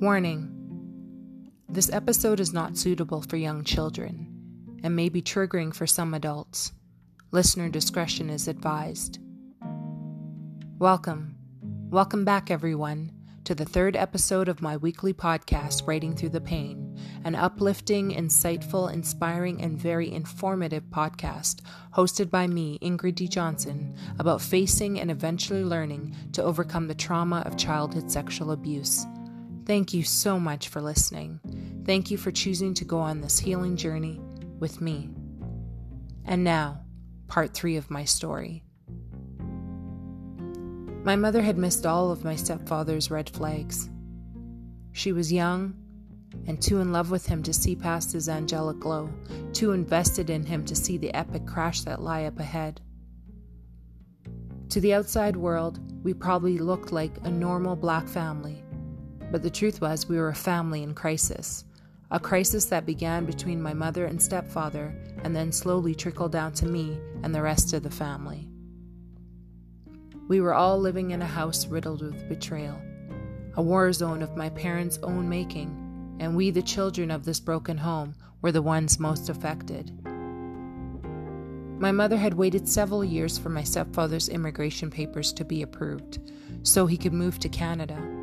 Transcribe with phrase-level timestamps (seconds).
[0.00, 4.28] Warning This episode is not suitable for young children
[4.84, 6.70] and may be triggering for some adults.
[7.32, 9.18] Listener discretion is advised.
[10.78, 11.34] Welcome.
[11.90, 13.10] Welcome back, everyone,
[13.42, 18.92] to the third episode of my weekly podcast, Writing Through the Pain, an uplifting, insightful,
[18.92, 21.62] inspiring, and very informative podcast
[21.92, 23.26] hosted by me, Ingrid D.
[23.26, 29.04] Johnson, about facing and eventually learning to overcome the trauma of childhood sexual abuse.
[29.68, 31.40] Thank you so much for listening.
[31.84, 34.18] Thank you for choosing to go on this healing journey
[34.58, 35.10] with me.
[36.24, 36.80] And now,
[37.26, 38.64] part three of my story.
[41.04, 43.90] My mother had missed all of my stepfather's red flags.
[44.92, 45.76] She was young
[46.46, 49.12] and too in love with him to see past his angelic glow,
[49.52, 52.80] too invested in him to see the epic crash that lay up ahead.
[54.70, 58.64] To the outside world, we probably looked like a normal black family
[59.30, 61.64] but the truth was, we were a family in crisis.
[62.10, 66.66] A crisis that began between my mother and stepfather and then slowly trickled down to
[66.66, 68.48] me and the rest of the family.
[70.28, 72.80] We were all living in a house riddled with betrayal,
[73.54, 77.76] a war zone of my parents' own making, and we, the children of this broken
[77.76, 79.92] home, were the ones most affected.
[81.78, 86.18] My mother had waited several years for my stepfather's immigration papers to be approved
[86.62, 88.17] so he could move to Canada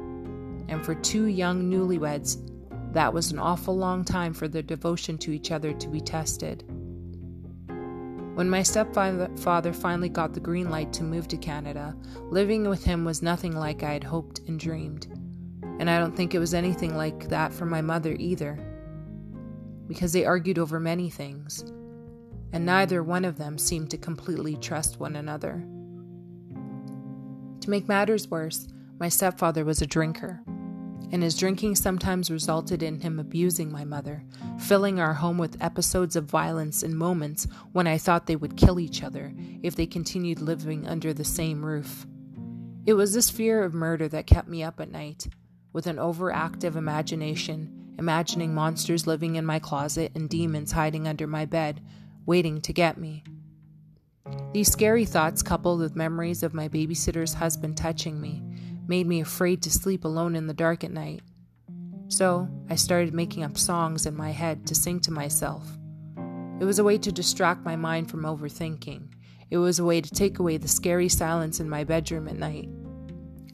[0.67, 2.37] and for two young newlyweds,
[2.93, 6.63] that was an awful long time for their devotion to each other to be tested.
[8.35, 11.95] When my stepfather finally got the green light to move to Canada,
[12.29, 15.07] living with him was nothing like I had hoped and dreamed.
[15.79, 18.57] And I don't think it was anything like that for my mother either.
[19.87, 21.63] Because they argued over many things,
[22.53, 25.65] and neither one of them seemed to completely trust one another.
[27.61, 30.41] To make matters worse, my stepfather was a drinker
[31.15, 34.21] and his drinking sometimes resulted in him abusing my mother,
[34.59, 38.81] filling our home with episodes of violence and moments when I thought they would kill
[38.81, 39.33] each other
[39.63, 42.05] if they continued living under the same roof.
[42.85, 45.29] It was this fear of murder that kept me up at night,
[45.71, 51.45] with an overactive imagination, imagining monsters living in my closet and demons hiding under my
[51.45, 51.79] bed,
[52.25, 53.23] waiting to get me.
[54.51, 58.43] These scary thoughts, coupled with memories of my babysitter's husband touching me,
[58.87, 61.21] made me afraid to sleep alone in the dark at night.
[62.07, 65.65] So I started making up songs in my head to sing to myself.
[66.59, 69.09] It was a way to distract my mind from overthinking.
[69.49, 72.69] It was a way to take away the scary silence in my bedroom at night.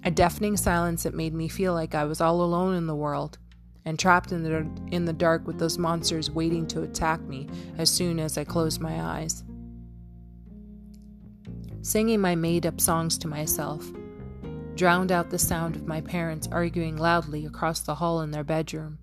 [0.04, 3.38] A deafening silence that made me feel like I was all alone in the world
[3.86, 7.90] and trapped in the, in the dark with those monsters waiting to attack me as
[7.90, 9.44] soon as I closed my eyes.
[11.82, 13.84] Singing my made up songs to myself,
[14.76, 18.98] drowned out the sound of my parents arguing loudly across the hall in their bedroom.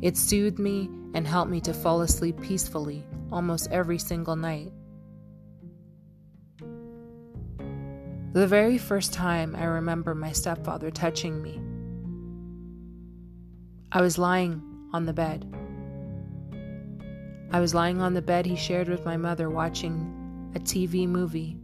[0.00, 4.72] It soothed me and helped me to fall asleep peacefully almost every single night.
[8.32, 11.60] The very first time I remember my stepfather touching me,
[13.90, 15.46] I was lying on the bed.
[17.50, 21.57] I was lying on the bed he shared with my mother watching a TV movie.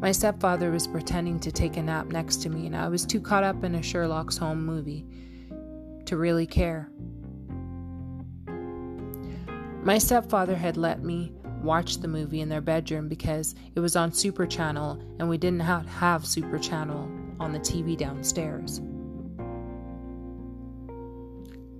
[0.00, 3.20] My stepfather was pretending to take a nap next to me, and I was too
[3.20, 5.04] caught up in a Sherlock's Holmes movie
[6.06, 6.88] to really care.
[9.82, 11.32] My stepfather had let me
[11.62, 15.60] watch the movie in their bedroom because it was on Super Channel and we didn't
[15.60, 17.10] have Super Channel
[17.40, 18.80] on the TV downstairs.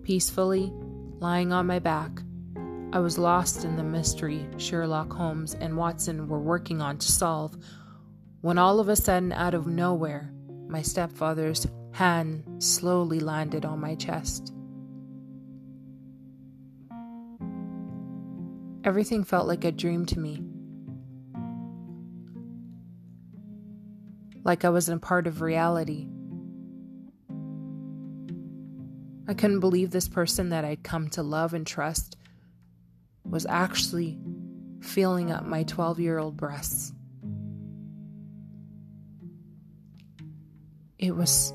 [0.02, 0.72] Peacefully,
[1.20, 2.22] lying on my back,
[2.92, 7.56] I was lost in the mystery Sherlock Holmes and Watson were working on to solve
[8.40, 10.32] when all of a sudden, out of nowhere,
[10.68, 14.52] my stepfather's hand slowly landed on my chest.
[18.84, 20.42] Everything felt like a dream to me.
[24.44, 26.06] Like I wasn't a part of reality.
[29.26, 32.16] I couldn't believe this person that I'd come to love and trust
[33.24, 34.18] was actually
[34.80, 36.92] feeling up my 12 year old breasts.
[40.98, 41.52] It was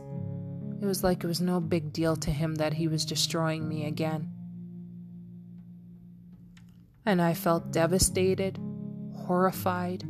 [0.81, 3.85] it was like it was no big deal to him that he was destroying me
[3.85, 4.31] again.
[7.05, 8.59] And I felt devastated,
[9.15, 10.03] horrified,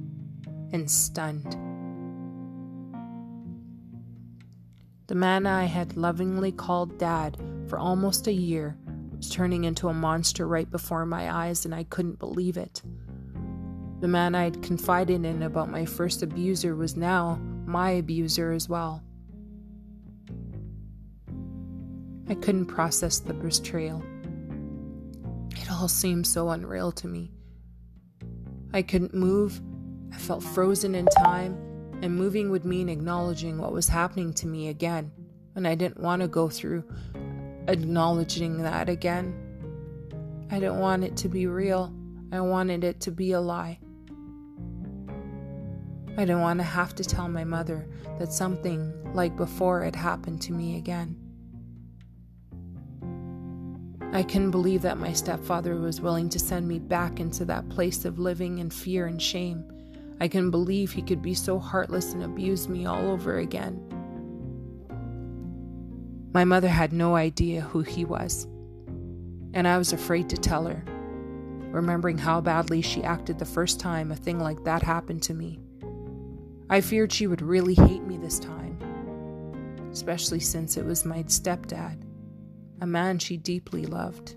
[0.72, 1.52] and stunned.
[5.08, 7.38] The man I had lovingly called Dad
[7.68, 8.78] for almost a year
[9.16, 12.82] was turning into a monster right before my eyes, and I couldn't believe it.
[14.00, 19.04] The man I'd confided in about my first abuser was now my abuser as well.
[22.30, 24.04] I couldn't process the betrayal.
[25.56, 27.32] It all seemed so unreal to me.
[28.74, 29.62] I couldn't move.
[30.12, 31.58] I felt frozen in time,
[32.02, 35.12] and moving would mean acknowledging what was happening to me again.
[35.56, 36.84] And I didn't want to go through
[37.68, 39.36] acknowledging that again.
[40.50, 41.94] I didn't want it to be real.
[42.32, 43.80] I wanted it to be a lie.
[46.16, 47.88] I didn't want to have to tell my mother
[48.20, 51.23] that something like before had happened to me again.
[54.14, 58.06] I couldn't believe that my stepfather was willing to send me back into that place
[58.06, 59.66] of living in fear and shame.
[60.22, 63.82] I couldn't believe he could be so heartless and abuse me all over again.
[66.32, 68.46] My mother had no idea who he was,
[69.56, 70.84] and I was afraid to tell her,
[71.72, 75.60] remembering how badly she acted the first time a thing like that happened to me.
[76.70, 78.78] I feared she would really hate me this time,
[79.92, 81.98] especially since it was my stepdad
[82.84, 84.36] a man she deeply loved.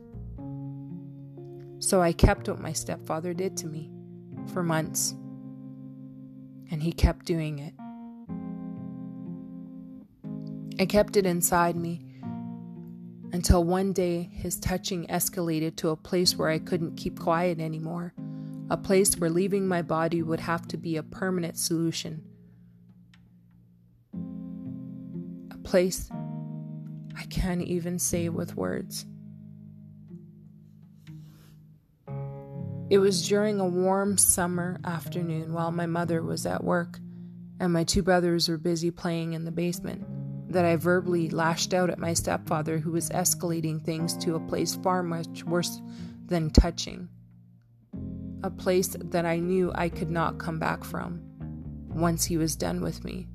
[1.81, 3.91] So I kept what my stepfather did to me
[4.53, 5.17] for months,
[6.71, 7.75] and he kept doing it.
[10.81, 12.07] I kept it inside me
[13.33, 18.15] until one day his touching escalated to a place where I couldn't keep quiet anymore,
[18.71, 22.23] a place where leaving my body would have to be a permanent solution.
[25.51, 26.09] A place
[27.17, 29.07] I can't even say with words.
[32.89, 37.01] It was during a warm summer afternoon while my mother was at work
[37.59, 40.05] and my two brothers were busy playing in the basement
[40.53, 44.77] that I verbally lashed out at my stepfather who was escalating things to a place
[44.77, 45.81] far much worse
[46.27, 47.09] than touching.
[48.45, 51.21] A place that I knew I could not come back from
[51.89, 53.27] once he was done with me.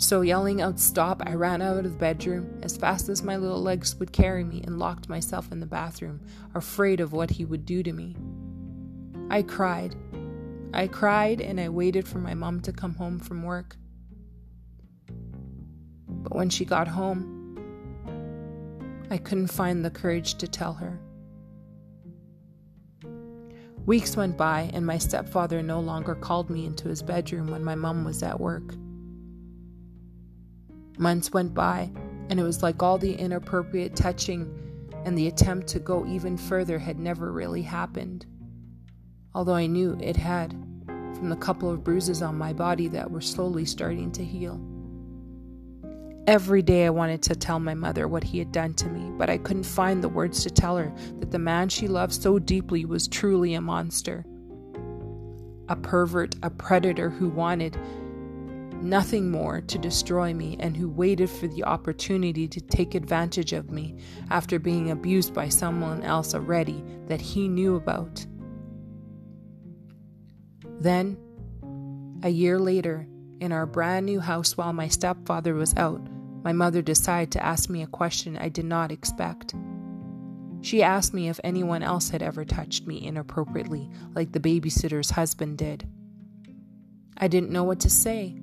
[0.00, 3.60] So, yelling out stop, I ran out of the bedroom as fast as my little
[3.60, 6.22] legs would carry me and locked myself in the bathroom,
[6.54, 8.16] afraid of what he would do to me.
[9.28, 9.94] I cried.
[10.72, 13.76] I cried and I waited for my mom to come home from work.
[16.08, 17.58] But when she got home,
[19.10, 20.98] I couldn't find the courage to tell her.
[23.84, 27.74] Weeks went by, and my stepfather no longer called me into his bedroom when my
[27.74, 28.74] mom was at work.
[30.98, 31.90] Months went by,
[32.28, 34.56] and it was like all the inappropriate touching
[35.04, 38.26] and the attempt to go even further had never really happened.
[39.34, 40.52] Although I knew it had,
[41.14, 44.60] from the couple of bruises on my body that were slowly starting to heal.
[46.26, 49.28] Every day I wanted to tell my mother what he had done to me, but
[49.28, 52.84] I couldn't find the words to tell her that the man she loved so deeply
[52.84, 54.24] was truly a monster.
[55.68, 57.76] A pervert, a predator who wanted
[58.82, 63.70] nothing more to destroy me and who waited for the opportunity to take advantage of
[63.70, 63.96] me
[64.30, 68.24] after being abused by someone else already that he knew about.
[70.80, 71.18] Then,
[72.22, 73.06] a year later,
[73.40, 76.00] in our brand new house while my stepfather was out,
[76.42, 79.54] my mother decided to ask me a question I did not expect.
[80.62, 85.58] She asked me if anyone else had ever touched me inappropriately, like the babysitter's husband
[85.58, 85.86] did.
[87.16, 88.39] I didn't know what to say.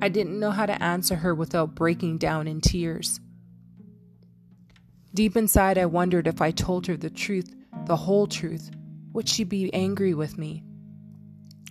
[0.00, 3.20] I didn't know how to answer her without breaking down in tears.
[5.12, 7.54] Deep inside, I wondered if I told her the truth,
[7.86, 8.70] the whole truth,
[9.12, 10.62] would she be angry with me?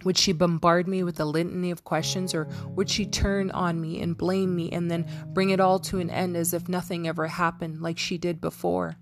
[0.03, 4.01] Would she bombard me with a litany of questions, or would she turn on me
[4.01, 7.27] and blame me and then bring it all to an end as if nothing ever
[7.27, 8.95] happened like she did before?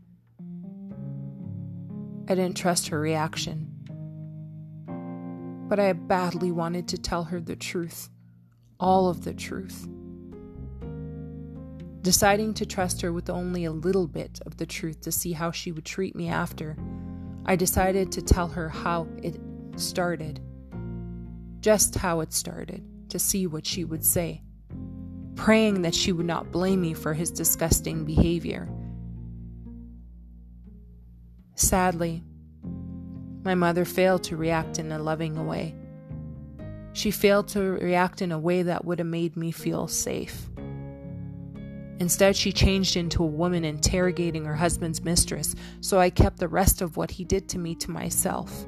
[2.28, 3.72] I didn't trust her reaction.
[5.68, 8.10] But I badly wanted to tell her the truth
[8.80, 9.88] all of the truth.
[12.02, 15.52] Deciding to trust her with only a little bit of the truth to see how
[15.52, 16.78] she would treat me after,
[17.46, 19.40] I decided to tell her how it
[19.76, 20.40] started.
[21.62, 24.44] Just how it started, to see what she would say,
[25.36, 28.70] praying that she would not blame me for his disgusting behavior.
[31.56, 32.24] Sadly,
[33.44, 35.74] my mother failed to react in a loving way.
[36.96, 40.50] She failed to react in a way that would have made me feel safe.
[42.00, 46.82] Instead, she changed into a woman interrogating her husband's mistress, so I kept the rest
[46.82, 48.66] of what he did to me to myself.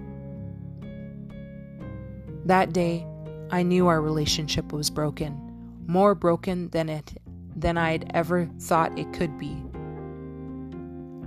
[2.43, 3.07] That day,
[3.49, 5.39] I knew our relationship was broken,
[5.87, 7.13] more broken than it
[7.55, 9.55] than I'd ever thought it could be.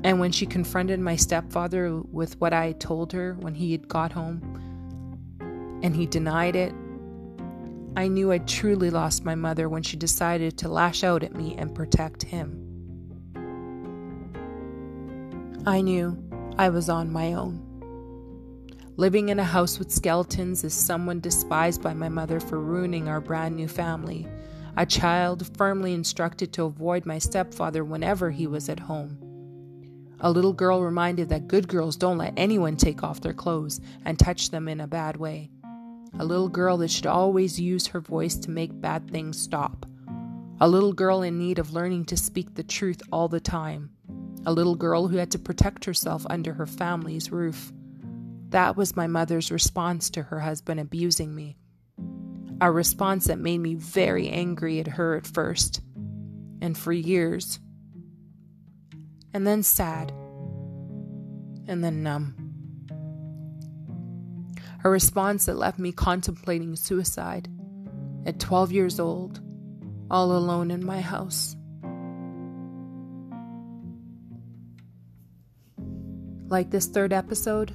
[0.05, 3.89] And when she confronted my stepfather with what I had told her when he had
[3.89, 4.43] got home,
[5.83, 6.75] and he denied it,
[7.97, 11.57] I knew I'd truly lost my mother when she decided to lash out at me
[11.57, 12.67] and protect him.
[15.67, 16.17] I knew
[16.57, 17.67] I was on my own.
[18.97, 23.21] Living in a house with skeletons is someone despised by my mother for ruining our
[23.21, 24.27] brand new family.
[24.77, 29.19] A child firmly instructed to avoid my stepfather whenever he was at home.
[30.21, 34.19] A little girl reminded that good girls don't let anyone take off their clothes and
[34.19, 35.51] touch them in a bad way.
[36.19, 39.87] A little girl that should always use her voice to make bad things stop.
[40.61, 43.91] A little girl in need of learning to speak the truth all the time.
[44.45, 47.73] A little girl who had to protect herself under her family's roof.
[48.51, 51.57] That was my mother's response to her husband abusing me.
[52.61, 55.81] A response that made me very angry at her at first,
[56.61, 57.59] and for years.
[59.33, 60.11] And then sad,
[61.69, 62.40] and then numb.
[64.83, 67.49] A response that left me contemplating suicide
[68.25, 69.41] at 12 years old,
[70.11, 71.55] all alone in my house.
[76.49, 77.75] Like this third episode?